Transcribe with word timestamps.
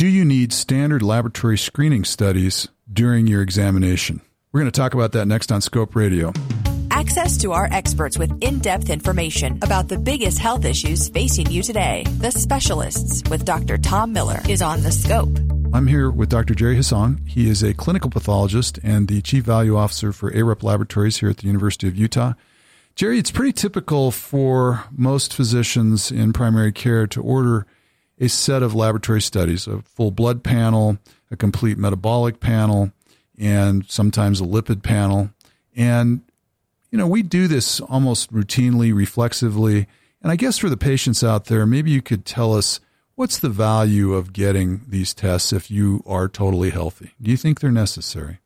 do 0.00 0.06
you 0.06 0.24
need 0.24 0.50
standard 0.50 1.02
laboratory 1.02 1.58
screening 1.58 2.04
studies 2.04 2.68
during 2.90 3.26
your 3.26 3.42
examination? 3.42 4.22
We're 4.50 4.60
going 4.60 4.72
to 4.72 4.80
talk 4.80 4.94
about 4.94 5.12
that 5.12 5.26
next 5.26 5.52
on 5.52 5.60
Scope 5.60 5.94
Radio. 5.94 6.32
Access 6.90 7.36
to 7.36 7.52
our 7.52 7.68
experts 7.70 8.18
with 8.18 8.32
in 8.42 8.60
depth 8.60 8.88
information 8.88 9.58
about 9.60 9.88
the 9.88 9.98
biggest 9.98 10.38
health 10.38 10.64
issues 10.64 11.10
facing 11.10 11.50
you 11.50 11.62
today. 11.62 12.04
The 12.16 12.30
Specialists 12.30 13.28
with 13.28 13.44
Dr. 13.44 13.76
Tom 13.76 14.14
Miller 14.14 14.40
is 14.48 14.62
on 14.62 14.82
the 14.82 14.90
scope. 14.90 15.38
I'm 15.74 15.86
here 15.86 16.10
with 16.10 16.30
Dr. 16.30 16.54
Jerry 16.54 16.76
Hussong. 16.76 17.28
He 17.28 17.50
is 17.50 17.62
a 17.62 17.74
clinical 17.74 18.08
pathologist 18.08 18.78
and 18.82 19.06
the 19.06 19.20
Chief 19.20 19.44
Value 19.44 19.76
Officer 19.76 20.14
for 20.14 20.30
ARUP 20.30 20.62
Laboratories 20.62 21.18
here 21.18 21.28
at 21.28 21.36
the 21.36 21.46
University 21.46 21.88
of 21.88 21.94
Utah. 21.94 22.32
Jerry, 22.96 23.18
it's 23.18 23.30
pretty 23.30 23.52
typical 23.52 24.12
for 24.12 24.82
most 24.90 25.34
physicians 25.34 26.10
in 26.10 26.32
primary 26.32 26.72
care 26.72 27.06
to 27.08 27.20
order 27.20 27.66
a 28.20 28.28
set 28.28 28.62
of 28.62 28.74
laboratory 28.74 29.22
studies 29.22 29.66
a 29.66 29.80
full 29.82 30.10
blood 30.10 30.44
panel, 30.44 30.98
a 31.30 31.36
complete 31.36 31.78
metabolic 31.78 32.38
panel, 32.38 32.92
and 33.38 33.88
sometimes 33.88 34.40
a 34.40 34.44
lipid 34.44 34.82
panel. 34.82 35.30
And, 35.74 36.20
you 36.90 36.98
know, 36.98 37.06
we 37.06 37.22
do 37.22 37.48
this 37.48 37.80
almost 37.80 38.32
routinely, 38.32 38.94
reflexively. 38.94 39.88
And 40.22 40.30
I 40.30 40.36
guess 40.36 40.58
for 40.58 40.68
the 40.68 40.76
patients 40.76 41.24
out 41.24 41.46
there, 41.46 41.64
maybe 41.64 41.90
you 41.90 42.02
could 42.02 42.26
tell 42.26 42.52
us 42.54 42.78
what's 43.14 43.38
the 43.38 43.48
value 43.48 44.12
of 44.12 44.32
getting 44.32 44.82
these 44.86 45.14
tests 45.14 45.52
if 45.52 45.70
you 45.70 46.02
are 46.06 46.28
totally 46.28 46.70
healthy? 46.70 47.12
Do 47.20 47.30
you 47.30 47.36
think 47.38 47.60
they're 47.60 47.72
necessary? 47.72 48.38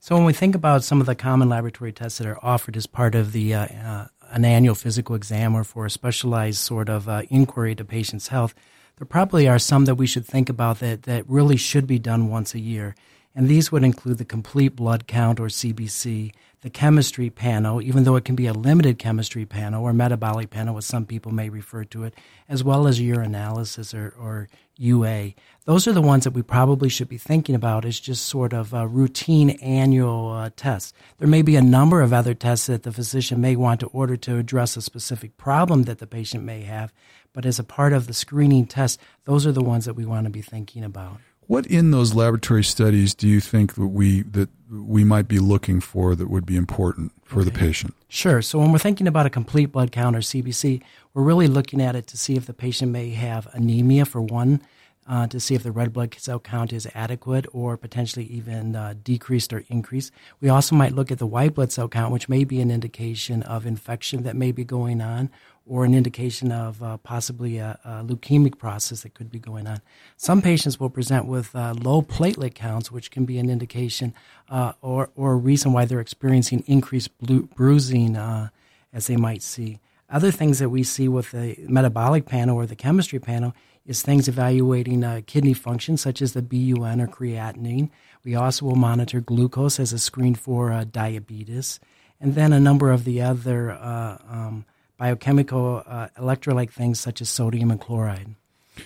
So 0.00 0.14
when 0.14 0.24
we 0.24 0.32
think 0.32 0.54
about 0.54 0.84
some 0.84 1.00
of 1.00 1.06
the 1.06 1.16
common 1.16 1.48
laboratory 1.48 1.92
tests 1.92 2.18
that 2.18 2.26
are 2.26 2.42
offered 2.42 2.76
as 2.76 2.86
part 2.86 3.16
of 3.16 3.32
the 3.32 3.52
uh, 3.54 3.66
uh, 3.66 4.06
an 4.30 4.44
annual 4.44 4.74
physical 4.74 5.14
exam 5.14 5.54
or 5.54 5.64
for 5.64 5.86
a 5.86 5.90
specialized 5.90 6.58
sort 6.58 6.88
of 6.88 7.08
uh, 7.08 7.22
inquiry 7.30 7.74
to 7.74 7.84
patient's 7.84 8.28
health, 8.28 8.54
there 8.98 9.06
probably 9.06 9.48
are 9.48 9.58
some 9.58 9.84
that 9.84 9.94
we 9.94 10.06
should 10.06 10.26
think 10.26 10.48
about 10.48 10.80
that, 10.80 11.04
that 11.04 11.28
really 11.28 11.56
should 11.56 11.86
be 11.86 11.98
done 11.98 12.28
once 12.28 12.54
a 12.54 12.58
year. 12.58 12.94
And 13.38 13.48
these 13.48 13.70
would 13.70 13.84
include 13.84 14.18
the 14.18 14.24
complete 14.24 14.74
blood 14.74 15.06
count 15.06 15.38
or 15.38 15.46
CBC, 15.46 16.32
the 16.62 16.70
chemistry 16.70 17.30
panel, 17.30 17.80
even 17.80 18.02
though 18.02 18.16
it 18.16 18.24
can 18.24 18.34
be 18.34 18.48
a 18.48 18.52
limited 18.52 18.98
chemistry 18.98 19.46
panel 19.46 19.84
or 19.84 19.92
metabolic 19.92 20.50
panel, 20.50 20.76
as 20.76 20.86
some 20.86 21.06
people 21.06 21.30
may 21.30 21.48
refer 21.48 21.84
to 21.84 22.02
it, 22.02 22.14
as 22.48 22.64
well 22.64 22.88
as 22.88 22.98
urinalysis 22.98 23.94
or, 23.94 24.12
or 24.18 24.48
UA. 24.76 25.34
Those 25.66 25.86
are 25.86 25.92
the 25.92 26.02
ones 26.02 26.24
that 26.24 26.32
we 26.32 26.42
probably 26.42 26.88
should 26.88 27.08
be 27.08 27.16
thinking 27.16 27.54
about 27.54 27.84
as 27.84 28.00
just 28.00 28.26
sort 28.26 28.52
of 28.52 28.72
routine 28.72 29.50
annual 29.50 30.32
uh, 30.32 30.50
tests. 30.56 30.92
There 31.18 31.28
may 31.28 31.42
be 31.42 31.54
a 31.54 31.62
number 31.62 32.02
of 32.02 32.12
other 32.12 32.34
tests 32.34 32.66
that 32.66 32.82
the 32.82 32.90
physician 32.90 33.40
may 33.40 33.54
want 33.54 33.78
to 33.78 33.86
order 33.86 34.16
to 34.16 34.38
address 34.38 34.76
a 34.76 34.82
specific 34.82 35.36
problem 35.36 35.84
that 35.84 36.00
the 36.00 36.08
patient 36.08 36.42
may 36.42 36.62
have, 36.62 36.92
but 37.32 37.46
as 37.46 37.60
a 37.60 37.64
part 37.64 37.92
of 37.92 38.08
the 38.08 38.14
screening 38.14 38.66
test, 38.66 38.98
those 39.26 39.46
are 39.46 39.52
the 39.52 39.62
ones 39.62 39.84
that 39.84 39.94
we 39.94 40.04
want 40.04 40.24
to 40.24 40.30
be 40.30 40.42
thinking 40.42 40.82
about. 40.82 41.20
What 41.48 41.66
in 41.66 41.92
those 41.92 42.14
laboratory 42.14 42.62
studies 42.62 43.14
do 43.14 43.26
you 43.26 43.40
think 43.40 43.74
that 43.74 43.86
we 43.88 44.20
that 44.22 44.50
we 44.70 45.02
might 45.02 45.28
be 45.28 45.38
looking 45.38 45.80
for 45.80 46.14
that 46.14 46.28
would 46.28 46.44
be 46.44 46.56
important 46.56 47.10
for 47.24 47.40
okay. 47.40 47.48
the 47.48 47.58
patient? 47.58 47.94
Sure. 48.08 48.42
So 48.42 48.58
when 48.58 48.70
we're 48.70 48.78
thinking 48.78 49.06
about 49.06 49.24
a 49.24 49.30
complete 49.30 49.72
blood 49.72 49.90
count 49.90 50.14
or 50.14 50.18
CBC, 50.18 50.82
we're 51.14 51.22
really 51.22 51.46
looking 51.46 51.80
at 51.80 51.96
it 51.96 52.06
to 52.08 52.18
see 52.18 52.36
if 52.36 52.44
the 52.44 52.52
patient 52.52 52.92
may 52.92 53.10
have 53.10 53.48
anemia 53.54 54.04
for 54.04 54.20
one, 54.20 54.60
uh, 55.08 55.26
to 55.28 55.40
see 55.40 55.54
if 55.54 55.62
the 55.62 55.72
red 55.72 55.94
blood 55.94 56.14
cell 56.18 56.38
count 56.38 56.70
is 56.70 56.86
adequate 56.94 57.46
or 57.54 57.78
potentially 57.78 58.26
even 58.26 58.76
uh, 58.76 58.92
decreased 59.02 59.50
or 59.50 59.64
increased. 59.68 60.12
We 60.42 60.50
also 60.50 60.76
might 60.76 60.92
look 60.92 61.10
at 61.10 61.18
the 61.18 61.26
white 61.26 61.54
blood 61.54 61.72
cell 61.72 61.88
count, 61.88 62.12
which 62.12 62.28
may 62.28 62.44
be 62.44 62.60
an 62.60 62.70
indication 62.70 63.42
of 63.42 63.64
infection 63.64 64.22
that 64.24 64.36
may 64.36 64.52
be 64.52 64.64
going 64.64 65.00
on 65.00 65.30
or 65.68 65.84
an 65.84 65.94
indication 65.94 66.50
of 66.50 66.82
uh, 66.82 66.96
possibly 66.98 67.58
a, 67.58 67.78
a, 67.84 68.02
leukemic 68.02 68.58
process 68.58 69.02
that 69.02 69.14
could 69.14 69.30
be 69.30 69.38
going 69.38 69.66
on. 69.66 69.80
Some 70.16 70.40
patients 70.40 70.80
will 70.80 70.88
present 70.88 71.26
with 71.26 71.54
uh, 71.54 71.74
low 71.78 72.00
platelet 72.00 72.54
counts, 72.54 72.90
which 72.90 73.10
can 73.10 73.26
be 73.26 73.38
an 73.38 73.50
indication 73.50 74.14
uh, 74.48 74.72
or, 74.80 75.10
or 75.14 75.32
a 75.32 75.36
reason 75.36 75.72
why 75.72 75.84
they're 75.84 76.00
experiencing 76.00 76.64
increased 76.66 77.10
bruising 77.18 78.16
uh, 78.16 78.48
as 78.92 79.06
they 79.06 79.16
might 79.16 79.42
see. 79.42 79.78
Other 80.10 80.30
things 80.30 80.58
that 80.58 80.70
we 80.70 80.82
see 80.82 81.06
with 81.06 81.32
the 81.32 81.54
metabolic 81.68 82.24
panel 82.24 82.56
or 82.56 82.64
the 82.64 82.74
chemistry 82.74 83.18
panel 83.18 83.54
is 83.84 84.00
things 84.00 84.26
evaluating 84.26 85.04
uh, 85.04 85.20
kidney 85.26 85.52
function, 85.52 85.98
such 85.98 86.22
as 86.22 86.32
the 86.32 86.42
BUN 86.42 87.00
or 87.00 87.06
creatinine. 87.06 87.90
We 88.24 88.34
also 88.34 88.64
will 88.64 88.74
monitor 88.74 89.20
glucose 89.20 89.78
as 89.78 89.92
a 89.92 89.98
screen 89.98 90.34
for 90.34 90.72
uh, 90.72 90.84
diabetes, 90.84 91.78
and 92.20 92.34
then 92.34 92.54
a 92.54 92.60
number 92.60 92.90
of 92.90 93.04
the 93.04 93.20
other 93.20 93.72
um, 93.72 94.64
biochemical 94.98 95.82
uh, 95.86 96.08
electrolyte 96.18 96.70
things 96.70 97.00
such 97.00 97.20
as 97.20 97.28
sodium 97.28 97.70
and 97.70 97.80
chloride. 97.80 98.34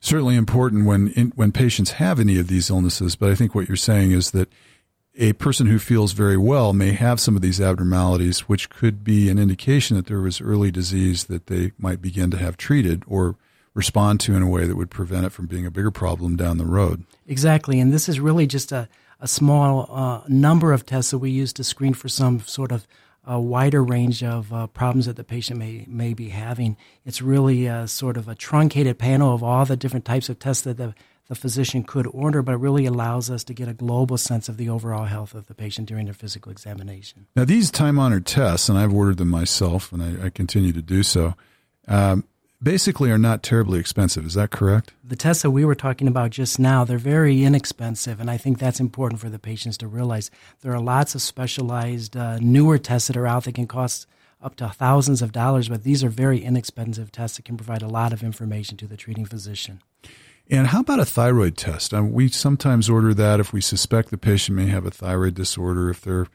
Certainly 0.00 0.36
important 0.36 0.86
when 0.86 1.08
in, 1.08 1.32
when 1.34 1.52
patients 1.52 1.92
have 1.92 2.20
any 2.20 2.38
of 2.38 2.48
these 2.48 2.70
illnesses, 2.70 3.16
but 3.16 3.30
I 3.30 3.34
think 3.34 3.54
what 3.54 3.68
you're 3.68 3.76
saying 3.76 4.12
is 4.12 4.30
that 4.30 4.48
a 5.16 5.32
person 5.34 5.66
who 5.66 5.78
feels 5.78 6.12
very 6.12 6.36
well 6.36 6.72
may 6.72 6.92
have 6.92 7.20
some 7.20 7.36
of 7.36 7.42
these 7.42 7.60
abnormalities, 7.60 8.40
which 8.40 8.68
could 8.68 9.04
be 9.04 9.28
an 9.28 9.38
indication 9.38 9.96
that 9.96 10.06
there 10.06 10.20
was 10.20 10.40
early 10.40 10.70
disease 10.70 11.24
that 11.24 11.46
they 11.46 11.72
might 11.78 12.02
begin 12.02 12.30
to 12.32 12.36
have 12.36 12.56
treated 12.56 13.04
or 13.06 13.36
respond 13.74 14.20
to 14.20 14.34
in 14.34 14.42
a 14.42 14.48
way 14.48 14.66
that 14.66 14.76
would 14.76 14.90
prevent 14.90 15.26
it 15.26 15.30
from 15.30 15.46
being 15.46 15.66
a 15.66 15.70
bigger 15.70 15.90
problem 15.90 16.36
down 16.36 16.58
the 16.58 16.64
road. 16.64 17.04
Exactly, 17.26 17.78
and 17.80 17.92
this 17.92 18.08
is 18.08 18.20
really 18.20 18.46
just 18.46 18.72
a, 18.72 18.88
a 19.20 19.28
small 19.28 19.88
uh, 19.90 20.22
number 20.28 20.72
of 20.72 20.84
tests 20.86 21.10
that 21.10 21.18
we 21.18 21.30
use 21.30 21.52
to 21.52 21.64
screen 21.64 21.94
for 21.94 22.08
some 22.08 22.40
sort 22.40 22.72
of 22.72 22.86
a 23.26 23.40
wider 23.40 23.82
range 23.82 24.22
of 24.22 24.52
uh, 24.52 24.66
problems 24.66 25.06
that 25.06 25.16
the 25.16 25.24
patient 25.24 25.58
may 25.58 25.84
may 25.88 26.14
be 26.14 26.28
having. 26.28 26.76
It's 27.04 27.22
really 27.22 27.66
a, 27.66 27.88
sort 27.88 28.16
of 28.16 28.28
a 28.28 28.34
truncated 28.34 28.98
panel 28.98 29.34
of 29.34 29.42
all 29.42 29.64
the 29.64 29.76
different 29.76 30.04
types 30.04 30.28
of 30.28 30.38
tests 30.38 30.62
that 30.64 30.76
the, 30.76 30.94
the 31.28 31.34
physician 31.34 31.84
could 31.84 32.06
order, 32.08 32.42
but 32.42 32.52
it 32.52 32.58
really 32.58 32.86
allows 32.86 33.30
us 33.30 33.44
to 33.44 33.54
get 33.54 33.68
a 33.68 33.72
global 33.72 34.18
sense 34.18 34.48
of 34.48 34.56
the 34.56 34.68
overall 34.68 35.04
health 35.04 35.34
of 35.34 35.46
the 35.46 35.54
patient 35.54 35.88
during 35.88 36.04
their 36.04 36.14
physical 36.14 36.52
examination. 36.52 37.26
Now, 37.34 37.44
these 37.44 37.70
time 37.70 37.98
honored 37.98 38.26
tests, 38.26 38.68
and 38.68 38.78
I've 38.78 38.92
ordered 38.92 39.16
them 39.16 39.30
myself, 39.30 39.92
and 39.92 40.02
I, 40.02 40.26
I 40.26 40.30
continue 40.30 40.72
to 40.72 40.82
do 40.82 41.02
so. 41.02 41.34
Um, 41.88 42.24
basically 42.62 43.10
are 43.10 43.18
not 43.18 43.42
terribly 43.42 43.78
expensive. 43.78 44.24
Is 44.24 44.34
that 44.34 44.50
correct? 44.50 44.92
The 45.02 45.16
tests 45.16 45.42
that 45.42 45.50
we 45.50 45.64
were 45.64 45.74
talking 45.74 46.08
about 46.08 46.30
just 46.30 46.58
now, 46.58 46.84
they're 46.84 46.98
very 46.98 47.44
inexpensive, 47.44 48.20
and 48.20 48.30
I 48.30 48.36
think 48.36 48.58
that's 48.58 48.80
important 48.80 49.20
for 49.20 49.28
the 49.28 49.38
patients 49.38 49.76
to 49.78 49.86
realize. 49.86 50.30
There 50.62 50.72
are 50.72 50.80
lots 50.80 51.14
of 51.14 51.22
specialized, 51.22 52.16
uh, 52.16 52.38
newer 52.40 52.78
tests 52.78 53.08
that 53.08 53.16
are 53.16 53.26
out 53.26 53.44
that 53.44 53.54
can 53.54 53.66
cost 53.66 54.06
up 54.42 54.56
to 54.56 54.68
thousands 54.68 55.22
of 55.22 55.32
dollars, 55.32 55.68
but 55.68 55.84
these 55.84 56.04
are 56.04 56.10
very 56.10 56.42
inexpensive 56.42 57.10
tests 57.10 57.36
that 57.36 57.44
can 57.44 57.56
provide 57.56 57.82
a 57.82 57.88
lot 57.88 58.12
of 58.12 58.22
information 58.22 58.76
to 58.76 58.86
the 58.86 58.96
treating 58.96 59.24
physician. 59.24 59.80
And 60.50 60.66
how 60.68 60.80
about 60.80 61.00
a 61.00 61.06
thyroid 61.06 61.56
test? 61.56 61.94
Um, 61.94 62.12
we 62.12 62.28
sometimes 62.28 62.90
order 62.90 63.14
that 63.14 63.40
if 63.40 63.52
we 63.54 63.62
suspect 63.62 64.10
the 64.10 64.18
patient 64.18 64.56
may 64.56 64.66
have 64.66 64.84
a 64.84 64.90
thyroid 64.90 65.34
disorder, 65.34 65.88
if 65.88 66.02
they're 66.02 66.26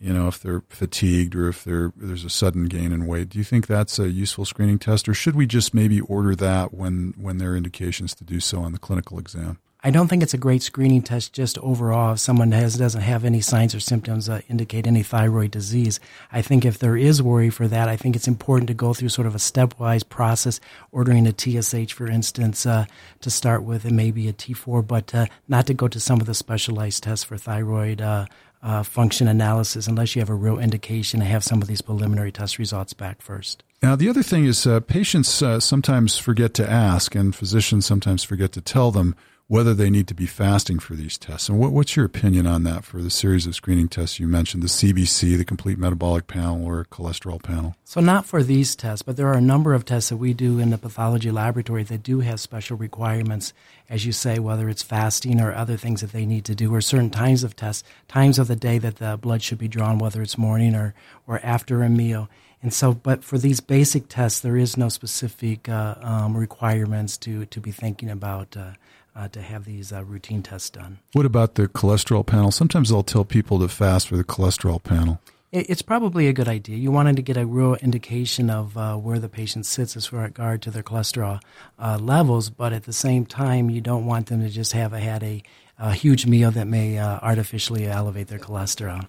you 0.00 0.12
know, 0.12 0.28
if 0.28 0.40
they're 0.40 0.62
fatigued 0.70 1.36
or 1.36 1.48
if 1.48 1.64
there's 1.64 2.24
a 2.24 2.30
sudden 2.30 2.64
gain 2.64 2.92
in 2.92 3.06
weight. 3.06 3.28
Do 3.28 3.38
you 3.38 3.44
think 3.44 3.66
that's 3.66 3.98
a 3.98 4.08
useful 4.08 4.46
screening 4.46 4.78
test, 4.78 5.08
or 5.08 5.14
should 5.14 5.36
we 5.36 5.46
just 5.46 5.74
maybe 5.74 6.00
order 6.00 6.34
that 6.36 6.72
when 6.72 7.14
when 7.16 7.38
there 7.38 7.52
are 7.52 7.56
indications 7.56 8.14
to 8.16 8.24
do 8.24 8.40
so 8.40 8.60
on 8.60 8.72
the 8.72 8.78
clinical 8.78 9.18
exam? 9.18 9.58
I 9.82 9.90
don't 9.90 10.08
think 10.08 10.22
it's 10.22 10.34
a 10.34 10.38
great 10.38 10.62
screening 10.62 11.00
test 11.00 11.32
just 11.32 11.56
overall 11.58 12.12
if 12.12 12.20
someone 12.20 12.52
has 12.52 12.76
doesn't 12.76 13.00
have 13.00 13.24
any 13.24 13.40
signs 13.40 13.74
or 13.74 13.80
symptoms 13.80 14.26
that 14.26 14.44
indicate 14.46 14.86
any 14.86 15.02
thyroid 15.02 15.52
disease. 15.52 15.98
I 16.30 16.42
think 16.42 16.66
if 16.66 16.78
there 16.78 16.98
is 16.98 17.22
worry 17.22 17.48
for 17.48 17.66
that, 17.66 17.88
I 17.88 17.96
think 17.96 18.14
it's 18.14 18.28
important 18.28 18.68
to 18.68 18.74
go 18.74 18.92
through 18.92 19.08
sort 19.08 19.26
of 19.26 19.34
a 19.34 19.38
stepwise 19.38 20.06
process, 20.06 20.60
ordering 20.92 21.26
a 21.26 21.32
TSH, 21.32 21.94
for 21.94 22.10
instance, 22.10 22.66
uh, 22.66 22.84
to 23.22 23.30
start 23.30 23.62
with, 23.62 23.86
and 23.86 23.96
maybe 23.96 24.28
a 24.28 24.34
T4, 24.34 24.86
but 24.86 25.14
uh, 25.14 25.26
not 25.48 25.66
to 25.68 25.72
go 25.72 25.88
to 25.88 25.98
some 25.98 26.20
of 26.20 26.26
the 26.26 26.34
specialized 26.34 27.02
tests 27.02 27.24
for 27.24 27.38
thyroid 27.38 28.02
uh, 28.02 28.26
uh, 28.62 28.82
function 28.82 29.28
analysis 29.28 29.86
unless 29.86 30.14
you 30.14 30.20
have 30.20 30.30
a 30.30 30.34
real 30.34 30.58
indication 30.58 31.20
and 31.20 31.30
have 31.30 31.42
some 31.44 31.62
of 31.62 31.68
these 31.68 31.80
preliminary 31.80 32.32
test 32.32 32.58
results 32.58 32.92
back 32.92 33.22
first. 33.22 33.62
Now, 33.82 33.96
the 33.96 34.08
other 34.08 34.22
thing 34.22 34.44
is 34.44 34.66
uh, 34.66 34.80
patients 34.80 35.42
uh, 35.42 35.58
sometimes 35.60 36.18
forget 36.18 36.52
to 36.54 36.70
ask, 36.70 37.14
and 37.14 37.34
physicians 37.34 37.86
sometimes 37.86 38.22
forget 38.22 38.52
to 38.52 38.60
tell 38.60 38.90
them 38.90 39.16
whether 39.50 39.74
they 39.74 39.90
need 39.90 40.06
to 40.06 40.14
be 40.14 40.26
fasting 40.26 40.78
for 40.78 40.94
these 40.94 41.18
tests. 41.18 41.48
And 41.48 41.58
what, 41.58 41.72
what's 41.72 41.96
your 41.96 42.06
opinion 42.06 42.46
on 42.46 42.62
that 42.62 42.84
for 42.84 43.02
the 43.02 43.10
series 43.10 43.48
of 43.48 43.54
screening 43.56 43.88
tests 43.88 44.20
you 44.20 44.28
mentioned, 44.28 44.62
the 44.62 44.68
CBC, 44.68 45.36
the 45.36 45.44
complete 45.44 45.76
metabolic 45.76 46.28
panel, 46.28 46.64
or 46.64 46.84
cholesterol 46.84 47.42
panel? 47.42 47.74
So, 47.82 48.00
not 48.00 48.26
for 48.26 48.44
these 48.44 48.76
tests, 48.76 49.02
but 49.02 49.16
there 49.16 49.26
are 49.26 49.34
a 49.34 49.40
number 49.40 49.74
of 49.74 49.84
tests 49.84 50.10
that 50.10 50.18
we 50.18 50.34
do 50.34 50.60
in 50.60 50.70
the 50.70 50.78
pathology 50.78 51.32
laboratory 51.32 51.82
that 51.82 52.04
do 52.04 52.20
have 52.20 52.38
special 52.38 52.76
requirements, 52.76 53.52
as 53.88 54.06
you 54.06 54.12
say, 54.12 54.38
whether 54.38 54.68
it's 54.68 54.84
fasting 54.84 55.40
or 55.40 55.52
other 55.52 55.76
things 55.76 56.00
that 56.00 56.12
they 56.12 56.26
need 56.26 56.44
to 56.44 56.54
do, 56.54 56.72
or 56.72 56.80
certain 56.80 57.10
times 57.10 57.42
of 57.42 57.56
tests, 57.56 57.82
times 58.06 58.38
of 58.38 58.46
the 58.46 58.54
day 58.54 58.78
that 58.78 58.98
the 58.98 59.18
blood 59.20 59.42
should 59.42 59.58
be 59.58 59.66
drawn, 59.66 59.98
whether 59.98 60.22
it's 60.22 60.38
morning 60.38 60.76
or, 60.76 60.94
or 61.26 61.40
after 61.42 61.82
a 61.82 61.88
meal. 61.88 62.28
And 62.62 62.72
so, 62.72 62.94
but 62.94 63.24
for 63.24 63.36
these 63.36 63.58
basic 63.58 64.06
tests, 64.06 64.38
there 64.38 64.56
is 64.56 64.76
no 64.76 64.88
specific 64.88 65.68
uh, 65.68 65.96
um, 66.02 66.36
requirements 66.36 67.16
to, 67.16 67.46
to 67.46 67.60
be 67.60 67.72
thinking 67.72 68.10
about. 68.10 68.56
Uh, 68.56 68.74
uh, 69.20 69.28
to 69.28 69.42
have 69.42 69.64
these 69.64 69.92
uh, 69.92 70.02
routine 70.04 70.42
tests 70.42 70.70
done. 70.70 70.98
What 71.12 71.26
about 71.26 71.54
the 71.54 71.68
cholesterol 71.68 72.24
panel? 72.24 72.50
Sometimes 72.50 72.88
they'll 72.88 73.02
tell 73.02 73.24
people 73.24 73.58
to 73.58 73.68
fast 73.68 74.08
for 74.08 74.16
the 74.16 74.24
cholesterol 74.24 74.82
panel. 74.82 75.20
It's 75.52 75.82
probably 75.82 76.28
a 76.28 76.32
good 76.32 76.46
idea. 76.48 76.76
You 76.76 76.92
wanted 76.92 77.16
to 77.16 77.22
get 77.22 77.36
a 77.36 77.44
real 77.44 77.74
indication 77.74 78.50
of 78.50 78.76
uh, 78.76 78.94
where 78.96 79.18
the 79.18 79.28
patient 79.28 79.66
sits 79.66 79.96
as 79.96 80.06
far 80.06 80.20
as 80.20 80.26
regard 80.26 80.62
to 80.62 80.70
their 80.70 80.84
cholesterol 80.84 81.40
uh, 81.76 81.98
levels, 82.00 82.50
but 82.50 82.72
at 82.72 82.84
the 82.84 82.92
same 82.92 83.26
time, 83.26 83.68
you 83.68 83.80
don't 83.80 84.06
want 84.06 84.26
them 84.28 84.40
to 84.42 84.48
just 84.48 84.72
have 84.74 84.92
a, 84.92 85.00
had 85.00 85.24
a, 85.24 85.42
a 85.76 85.92
huge 85.92 86.24
meal 86.24 86.52
that 86.52 86.68
may 86.68 86.98
uh, 86.98 87.18
artificially 87.20 87.86
elevate 87.86 88.28
their 88.28 88.38
cholesterol. 88.38 89.08